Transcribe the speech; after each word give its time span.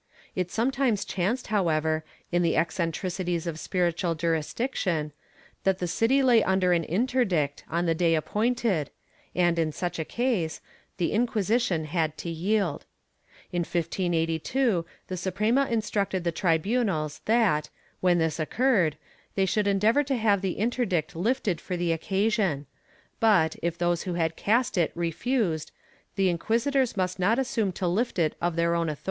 It 0.35 0.49
sometimes 0.49 1.05
chanced, 1.05 1.45
however, 1.53 2.03
in 2.31 2.41
the 2.41 2.55
eccentricities 2.57 3.45
of 3.45 3.59
spiritual 3.59 4.15
juris 4.15 4.51
diction, 4.51 5.11
that 5.63 5.77
the 5.77 5.85
city 5.85 6.23
lay 6.23 6.41
under 6.43 6.73
an 6.73 6.85
interdict 6.85 7.63
on 7.69 7.85
the 7.85 7.93
day 7.93 8.15
appointed 8.15 8.89
and, 9.35 9.59
in 9.59 9.71
such 9.71 9.99
case, 10.07 10.59
the 10.97 11.11
Inquisition 11.11 11.83
had 11.85 12.17
to 12.17 12.31
yield. 12.31 12.87
In 13.51 13.59
1582 13.59 14.87
the 15.07 15.17
Suprema 15.17 15.65
instructed 15.67 16.23
the 16.23 16.31
tribunals 16.31 17.21
that, 17.25 17.69
when 17.99 18.17
this 18.17 18.39
occurred, 18.39 18.97
they 19.35 19.45
should 19.45 19.67
endeavor 19.67 20.03
to 20.03 20.15
have 20.15 20.41
the 20.41 20.53
interdict 20.53 21.15
lifted 21.15 21.61
for 21.61 21.77
the 21.77 21.91
occasion, 21.91 22.65
but, 23.19 23.55
if 23.61 23.77
those 23.77 24.01
who 24.01 24.15
had 24.15 24.35
cast 24.35 24.79
it 24.79 24.91
refused, 24.95 25.71
the 26.15 26.27
inquisitors 26.27 26.97
must 26.97 27.19
not 27.19 27.37
assume 27.37 27.67
* 27.71 27.71
Archivo 27.71 28.11
gen. 28.15 28.31
de 28.55 28.69
la 28.87 28.93
C. 28.95 28.99